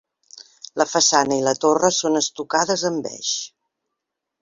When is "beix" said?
3.11-3.33